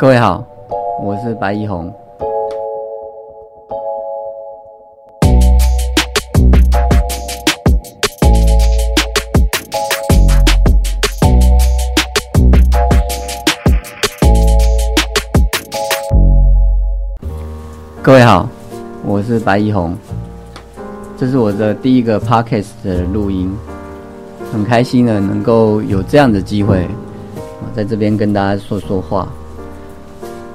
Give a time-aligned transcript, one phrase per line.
[0.00, 0.42] 各位好，
[1.02, 1.92] 我是白一红。
[18.00, 18.48] 各位好，
[19.04, 19.94] 我是白一红。
[21.18, 23.54] 这是我的第一个 podcast 的录音，
[24.50, 26.88] 很开心呢，能够有这样的机会，
[27.76, 29.28] 在这边跟大家说说话。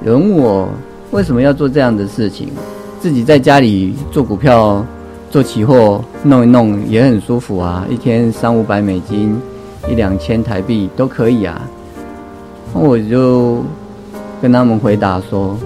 [0.06, 0.70] 有人问我
[1.10, 2.50] 为什么要做这样的事情？
[3.00, 4.86] 自己在家里做股票、
[5.32, 9.36] 做期货，弄一弄也很舒服啊，一天三五百美金、
[9.90, 11.60] 一两千台币都可以啊。
[12.72, 13.64] 那我就
[14.40, 15.58] 跟他们回答说，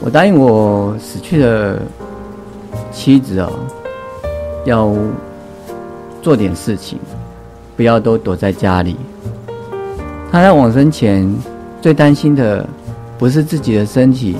[0.00, 1.80] 我答应我死去的。
[2.92, 3.50] 妻子哦，
[4.64, 4.92] 要
[6.22, 6.98] 做点事情，
[7.76, 8.96] 不要都躲在家里。
[10.30, 11.28] 他在往生前
[11.80, 12.66] 最担心的
[13.20, 14.34] 不是自己的身体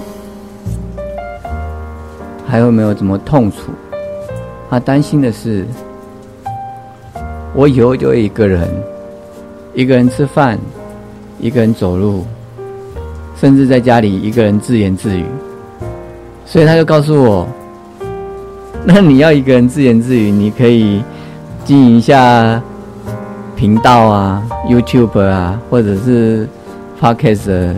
[2.46, 3.70] 还有没有怎么痛楚，
[4.70, 5.66] 他担心的是
[7.54, 8.66] 我以后就一个人，
[9.74, 10.58] 一个人吃饭，
[11.38, 12.24] 一个人走路，
[13.36, 15.26] 甚至在家里一个人自言自语。
[16.46, 17.46] 所以他就告诉我。
[18.82, 21.04] 那你要一个人自言自语，你可以
[21.66, 22.60] 经营一下
[23.54, 26.48] 频道啊，YouTube 啊，或者是
[26.98, 27.74] Podcast，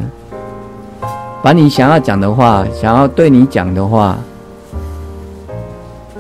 [1.43, 4.17] 把你想要讲的话，想要对你讲的话，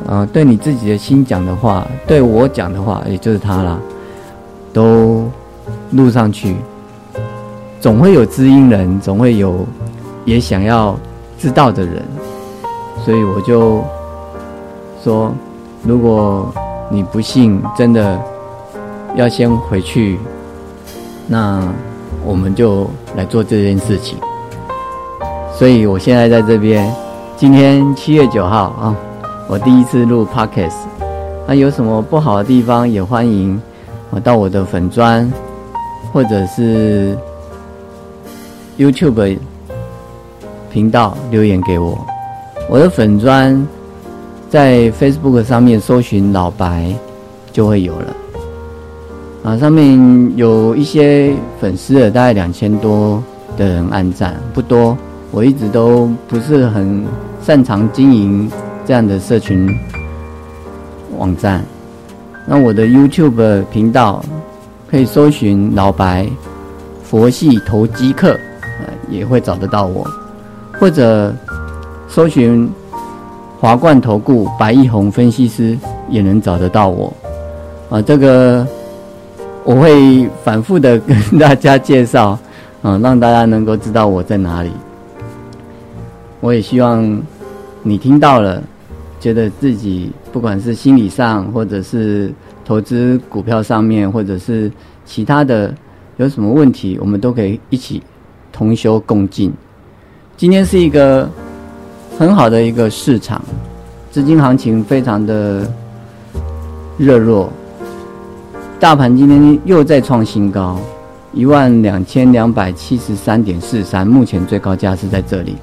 [0.08, 3.78] 啊，对你自己的心讲的话，对我讲的话，也就是他啦，
[4.72, 5.30] 都
[5.92, 6.56] 录上去，
[7.80, 9.66] 总会有知音人，总会有
[10.24, 10.98] 也想要
[11.38, 12.02] 知道的人，
[13.04, 13.82] 所以我就。
[15.04, 15.34] 说，
[15.82, 16.54] 如果
[16.88, 18.16] 你不信，真的
[19.16, 20.16] 要先回去，
[21.26, 21.60] 那
[22.24, 24.16] 我们就来做这件事情。
[25.62, 26.92] 所以我现在在这边，
[27.36, 28.96] 今天七月九号啊，
[29.48, 30.74] 我第一次录 podcast。
[31.46, 33.62] 那有什么不好的地方，也欢迎
[34.10, 35.32] 我到我的粉砖
[36.12, 37.16] 或者是
[38.76, 39.38] YouTube
[40.68, 41.96] 频道留言给我。
[42.68, 43.64] 我的粉砖。
[44.50, 46.92] 在 Facebook 上面搜寻老白，
[47.52, 48.16] 就会有了。
[49.44, 53.22] 啊，上面有一些粉丝的，大概两千多
[53.56, 54.98] 的人按赞，不多。
[55.32, 57.04] 我一直都不是很
[57.42, 58.48] 擅长经营
[58.86, 59.68] 这样的社群
[61.18, 61.64] 网站。
[62.46, 64.24] 那我的 YouTube 频道
[64.88, 66.28] 可以搜寻老白
[67.02, 68.38] 佛系投机客，
[69.08, 70.06] 也会找得到我，
[70.78, 71.34] 或者
[72.06, 72.70] 搜寻。
[73.58, 75.78] 华冠投顾白一红分析师
[76.10, 77.12] 也能找得到我，
[77.88, 78.66] 啊，这个
[79.62, 82.36] 我会反复的跟大家介绍，
[82.82, 84.72] 啊，让大家能够知道我在哪里。
[86.42, 87.22] 我也希望
[87.82, 88.62] 你听到了，
[89.18, 92.30] 觉得自己不管是心理上，或者是
[92.66, 94.70] 投资股票上面，或者是
[95.06, 95.74] 其他的
[96.18, 98.02] 有什么问题，我们都可以一起
[98.52, 99.50] 同修共进。
[100.36, 101.26] 今天是一个。
[102.18, 103.42] 很好的一个市场，
[104.10, 105.66] 资金行情非常的
[106.98, 107.50] 热络。
[108.78, 110.78] 大盘今天又再创新高，
[111.32, 115.56] 一万两千两百七十三点四三，目前最高价是在这里，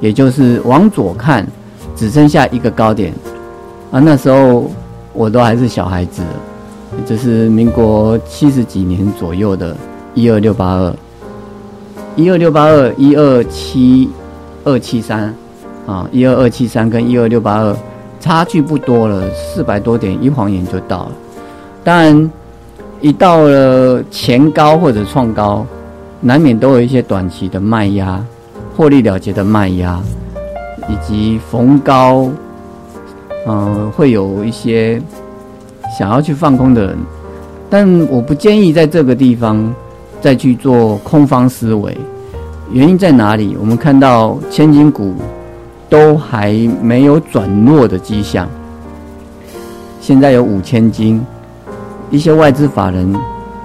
[0.00, 1.46] 也就是往左看
[1.94, 3.12] 只剩下一个高点
[3.92, 4.00] 啊。
[4.00, 4.70] 那时候
[5.12, 6.22] 我都还是小孩子，
[7.06, 9.76] 这是民国七十几年左右的，
[10.14, 10.94] 一二六八二，
[12.16, 14.10] 一二六八二，一二七
[14.64, 15.32] 二七三。
[15.86, 17.76] 啊，一二二七三跟一二六八二
[18.20, 21.12] 差距不多了，四百多点，一晃眼就到了。
[21.82, 22.30] 当然，
[23.00, 25.66] 一到了前高或者创高，
[26.20, 28.24] 难免都有一些短期的卖压、
[28.80, 30.00] 获利了结的卖压，
[30.88, 32.30] 以及逢高，
[33.46, 34.98] 嗯，会有一些
[35.98, 36.96] 想要去放空的人。
[37.68, 39.70] 但我不建议在这个地方
[40.18, 41.94] 再去做空方思维。
[42.72, 43.54] 原因在哪里？
[43.60, 45.14] 我们看到千金股。
[45.90, 48.48] 都还没有转弱的迹象。
[50.00, 51.20] 现在有五千金，
[52.12, 53.12] 一些外资法人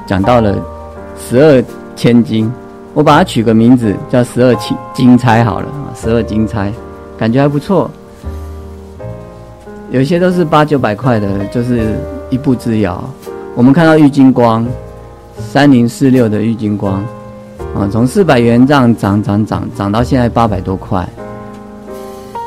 [0.08, 0.58] 讲到了
[1.20, 1.64] 十二
[1.96, 2.52] 千金，
[2.96, 6.72] 我把它取个名字叫十二金金钗好了，十二金钗
[7.18, 7.92] 感觉还不错。
[9.92, 12.00] 有些都是八九百块的，就是
[12.30, 13.04] 一步之遥。
[13.54, 14.66] 我们看到玉金光
[15.38, 17.04] 三零四六的玉金光
[17.76, 21.06] 啊，从四百元这样涨涨涨涨到现在八百多块。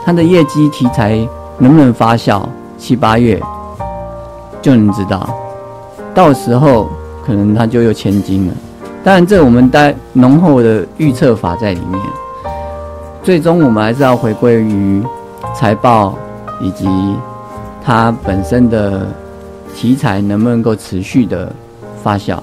[0.07, 1.17] 它的业绩题材
[1.59, 2.43] 能不能发酵，
[2.79, 3.39] 七八月
[4.63, 5.29] 就能知道。
[6.15, 6.89] 到时候
[7.25, 8.55] 可能它就又千金了。
[9.05, 12.01] 当然，这我们带浓厚的预测法在里面。
[13.23, 15.03] 最终，我们还是要回归于
[15.55, 16.19] 财报
[16.61, 16.87] 以及
[17.85, 19.07] 它本身的
[19.75, 21.51] 题材能不能够持续的
[22.03, 22.39] 发酵。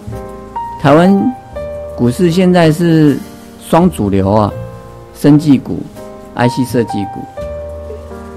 [0.82, 1.34] 台湾
[1.96, 3.18] 股市现在是
[3.68, 4.52] 双主流啊，
[5.14, 5.80] 生技股、
[6.36, 7.22] IC 设计股，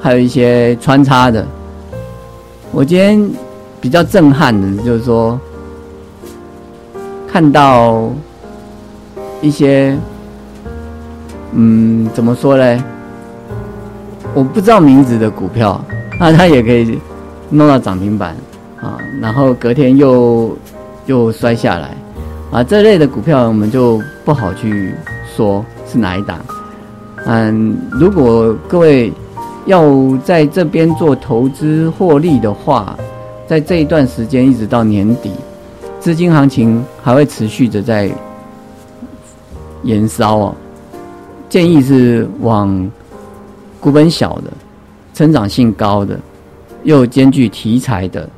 [0.01, 1.47] 还有一些穿插的。
[2.73, 3.31] 我今天
[3.81, 5.39] 比较震撼的就是说，
[7.39, 8.11] 看到
[9.41, 9.97] 一些。
[11.53, 12.85] 嗯，怎么说呢？
[14.35, 15.81] 我不知道名字的股票，
[16.19, 16.99] 那 它也可以
[17.49, 18.35] 弄到涨停板
[18.81, 20.59] 啊，然后隔天又
[21.07, 21.97] 又摔下来
[22.51, 24.93] 啊，这类的股票我们就不好去
[25.37, 26.41] 说是哪一档。
[27.25, 29.13] 嗯，如果各位
[29.65, 29.95] 要
[30.25, 32.99] 在这边做投资获利的话，
[33.47, 35.31] 在这一段时间一直到年底，
[36.01, 38.11] 资金行情还会持续的在
[39.83, 40.55] 延烧哦。
[41.49, 42.91] 建议是往
[43.81, 44.53] 股本小的、
[45.15, 46.19] 成长性高的、
[46.85, 48.29] 又兼具题材的，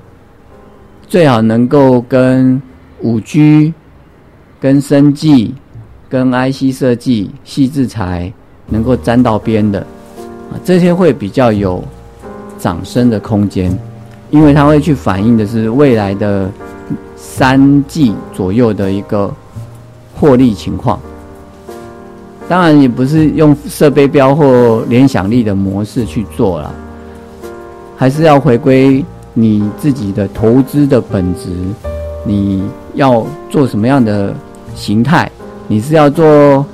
[1.09, 2.61] 最好能够跟
[3.03, 3.75] 五 G、
[4.61, 5.55] 跟生技、
[6.09, 8.33] 跟 IC 设计、细制材
[8.69, 9.81] 能够沾到边的
[10.51, 11.83] 啊，这些会比较有
[12.59, 13.77] 涨升的空间，
[14.31, 16.49] 因为它会去反映的是未来的
[17.41, 19.33] 三季左右的一个
[20.15, 21.01] 获利情况。
[22.47, 26.71] 当然也不是用设备标或联想力的模式去做了，
[27.97, 29.03] 还是要回归
[29.33, 31.49] 你自己的投资的本质。
[32.27, 34.35] 你要做什么样的
[34.75, 35.31] 形态？
[35.67, 36.67] 你是要做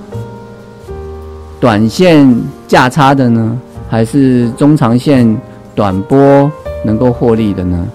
[1.61, 2.29] 短线
[2.67, 3.57] 价差的呢，
[3.89, 5.41] 还是中长线
[5.77, 6.51] 短波
[6.85, 7.87] 能够获利的呢？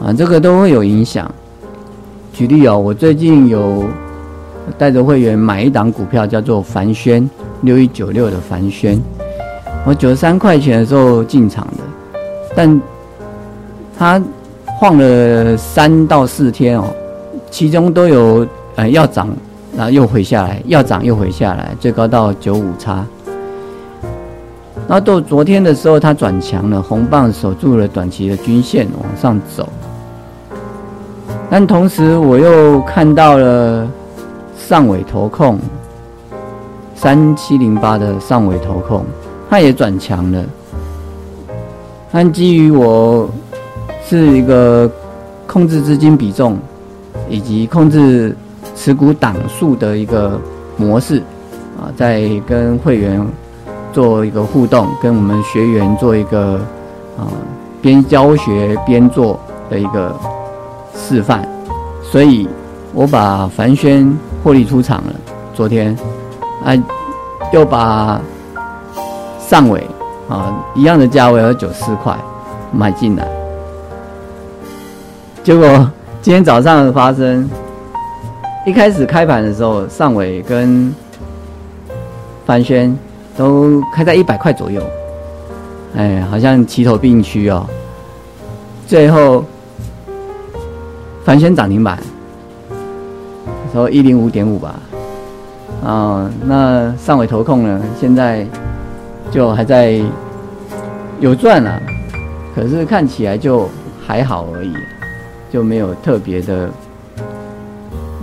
[0.00, 1.28] 啊，这个都会有影响。
[2.36, 3.84] 举例哦，我最近有。
[4.76, 7.30] 带着会员买一档股票，叫做凡轩
[7.60, 9.00] 六一九六的凡轩，
[9.84, 12.18] 我九十三块钱的时候进场的，
[12.52, 12.82] 但
[13.96, 14.20] 它
[14.64, 16.86] 晃了三到四天哦，
[17.48, 18.44] 其中都有
[18.74, 19.28] 呃要涨，
[19.76, 23.06] 然后又回下来，要涨又回下来，最高到九五差。
[24.88, 29.68] 然后到昨天的时候，它转强了，红棒守住了短期的均线往上走，
[31.50, 33.88] 但同时我又看到了。
[34.58, 35.60] 上尾投控，
[36.96, 39.04] 三七零八的上尾投控，
[39.48, 40.44] 它也转强了。
[42.10, 43.30] 但基于我
[44.04, 44.90] 是一个
[45.46, 46.58] 控制资金比重
[47.28, 48.34] 以及控制
[48.74, 50.40] 持股档数的一个
[50.76, 51.22] 模式
[51.78, 53.24] 啊，在跟会员
[53.92, 56.54] 做一个互动，跟我们学员做一个
[57.16, 57.28] 啊
[57.80, 59.38] 边教学边做
[59.70, 60.12] 的一个
[60.96, 61.46] 示范，
[62.02, 62.48] 所以
[62.92, 64.16] 我把凡轩。
[64.44, 65.12] 获利出场了，
[65.52, 65.96] 昨天，
[66.64, 66.72] 啊，
[67.52, 68.20] 又把
[69.40, 69.84] 上尾
[70.28, 72.16] 啊一样的价位，有九四块
[72.70, 73.26] 买进来，
[75.42, 75.66] 结果
[76.22, 77.50] 今天早上的发生，
[78.64, 80.94] 一开始开盘的时候，上尾跟
[82.44, 82.96] 凡轩
[83.36, 84.80] 都开在一百块左右，
[85.96, 87.66] 哎，好像齐头并驱哦，
[88.86, 89.44] 最后
[91.26, 91.98] 凡轩涨停板。
[93.74, 94.76] 收一零五点五吧，
[95.84, 97.82] 啊，那上尾投控呢？
[98.00, 98.46] 现在
[99.28, 100.00] 就还在
[101.18, 101.82] 有赚了，
[102.54, 103.68] 可是看起来就
[104.06, 104.72] 还好而已，
[105.50, 106.70] 就没有特别的，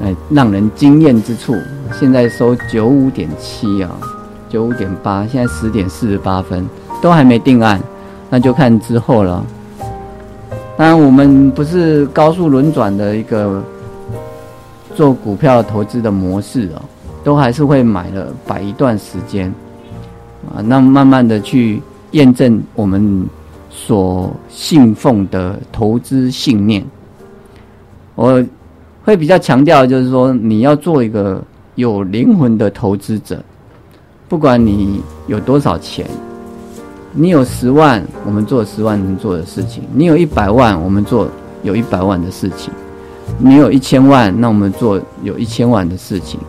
[0.01, 1.53] 哎，让人惊艳之处。
[1.91, 3.91] 现在收九五点七啊，
[4.47, 6.65] 九五点八，现在十点四十八分，
[7.01, 7.81] 都还没定案，
[8.29, 9.45] 那就看之后了。
[10.77, 13.61] 当然，我们不是高速轮转的一个。
[14.95, 16.81] 做股票投资的模式哦，
[17.23, 19.51] 都还是会买了摆一段时间，
[20.53, 23.25] 啊，那慢慢的去验证我们
[23.71, 26.85] 所信奉的投资信念。
[28.13, 28.45] 我
[29.03, 33.43] 会比较强调，就是说你要做一个有灵魂的投资者，
[34.29, 36.05] 不管你有多少钱，
[37.15, 41.27] 你有十万，我们做十万能做的事情；你有一百万，我们做
[41.61, 42.73] 有一百万的事情。
[43.37, 46.39] 你有一千万，那我们做有一千万的事情。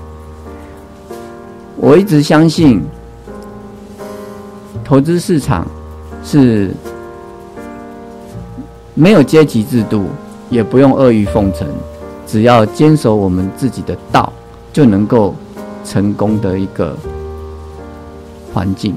[1.77, 2.83] 我一直相信，
[4.83, 5.67] 投资市场
[6.25, 6.71] 是
[8.95, 10.07] 没有阶级制度，
[10.49, 11.69] 也不用阿谀奉承，
[12.27, 14.33] 只要坚守我们自己的道，
[14.73, 15.35] 就能够
[15.85, 16.97] 成功的一个
[18.53, 18.97] 环境。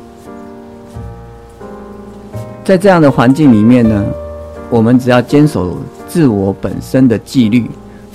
[2.68, 4.06] 在这样的环境里面呢，
[4.70, 5.78] 我们只要坚守。
[6.06, 7.70] 自我本身的纪律，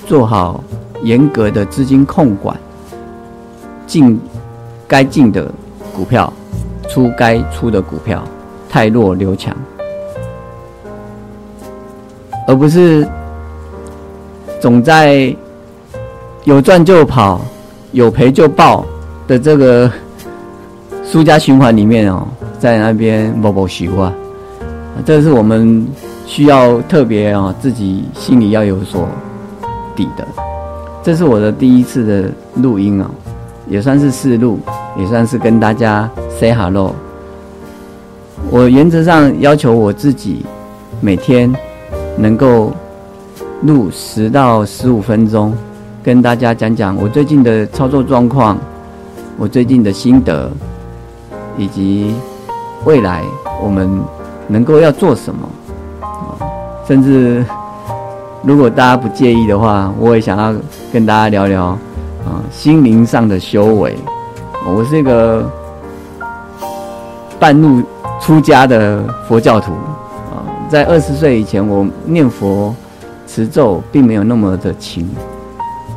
[0.07, 0.63] 做好
[1.03, 2.55] 严格的资金控管，
[3.85, 4.19] 进
[4.87, 5.49] 该进的
[5.95, 6.31] 股票，
[6.89, 8.23] 出该出的股票，
[8.67, 9.55] 太弱留强，
[12.47, 13.07] 而不是
[14.59, 15.35] 总在
[16.43, 17.41] 有赚就跑，
[17.91, 18.83] 有赔就爆
[19.27, 19.89] 的这个
[21.05, 22.27] 输家循环里面哦，
[22.59, 24.11] 在那边某某虚啊，
[25.05, 25.85] 这是我们
[26.25, 29.07] 需要特别啊，自己心里要有所
[29.95, 30.25] 底的。
[31.01, 32.29] 这是我的第一次的
[32.61, 33.09] 录音啊，
[33.67, 34.59] 也算是试录，
[34.97, 36.95] 也算是跟大家 say hello。
[38.49, 40.45] 我原则上要求我自己
[41.01, 41.53] 每天
[42.17, 42.71] 能够
[43.63, 45.53] 录十到十五分钟，
[46.01, 48.57] 跟大家讲讲我最近的操作状况，
[49.37, 50.49] 我最近的心得，
[51.57, 52.13] 以及
[52.85, 53.23] 未来
[53.61, 54.01] 我们
[54.47, 55.49] 能够要做什么
[56.01, 56.37] 啊，
[56.87, 57.43] 甚至。
[58.45, 60.53] 如果大家不介意的话，我也想要
[60.91, 61.67] 跟大家聊聊
[62.25, 63.95] 啊，心灵上的修为。
[64.67, 65.49] 我是一个
[67.39, 67.81] 半路
[68.19, 69.71] 出家的佛教徒
[70.29, 72.75] 啊，在二十岁以前，我念佛
[73.25, 75.09] 持咒并没有那么的勤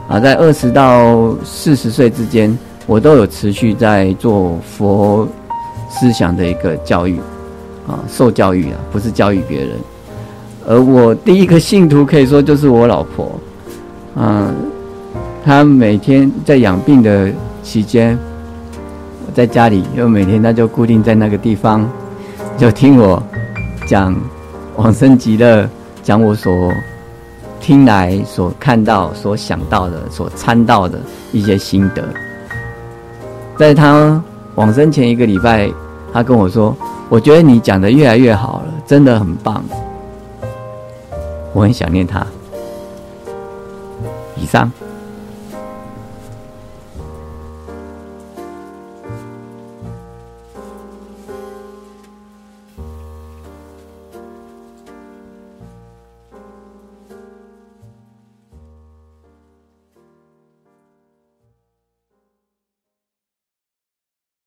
[0.06, 5.26] 啊，在二十到四十岁之间，我都有持续在做佛
[5.90, 7.18] 思想的一个教育
[7.86, 9.70] 啊，受教育啊，不是教育别人。
[10.68, 13.30] 而我第一个信徒可以说就是我老婆，
[14.16, 14.52] 嗯，
[15.44, 17.30] 她每天在养病的
[17.62, 18.18] 期间，
[19.32, 21.88] 在家里，又每天她就固定在那个地方，
[22.58, 23.22] 就听我
[23.86, 24.14] 讲
[24.74, 25.68] 往生极乐，
[26.02, 26.72] 讲我所
[27.60, 30.98] 听来、所看到、所想到的、所参到的
[31.32, 32.02] 一些心得。
[33.56, 34.20] 在她
[34.56, 35.70] 往生前一个礼拜，
[36.12, 36.74] 他跟我说
[37.08, 39.62] ：“我觉得你讲的越来越好了，真的很棒。”
[41.52, 42.26] 我很想念他。
[44.36, 44.70] 以上。